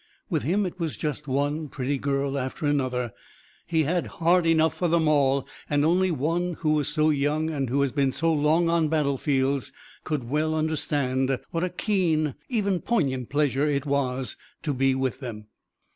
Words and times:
With 0.31 0.41
him 0.41 0.65
it 0.65 0.79
was 0.79 0.97
just 0.97 1.27
one 1.27 1.67
pretty 1.69 1.99
girl 1.99 2.35
after 2.39 2.65
another. 2.65 3.13
He 3.67 3.83
had 3.83 4.07
heart 4.17 4.47
enough 4.47 4.75
for 4.75 4.87
them 4.87 5.07
all, 5.07 5.47
and 5.69 5.85
only 5.85 6.09
one 6.09 6.53
who 6.61 6.71
was 6.71 6.87
so 6.87 7.11
young 7.11 7.51
and 7.51 7.69
who 7.69 7.81
had 7.83 7.93
been 7.93 8.11
so 8.11 8.33
long 8.33 8.67
on 8.67 8.87
battlefields 8.87 9.71
could 10.03 10.27
well 10.27 10.55
understand 10.55 11.37
what 11.51 11.63
a 11.63 11.69
keen, 11.69 12.33
even 12.49 12.81
poignant, 12.81 13.29
pleasure 13.29 13.67
it 13.67 13.85
was 13.85 14.37
to 14.63 14.73
be 14.73 14.95
with 14.95 15.19
them. 15.19 15.45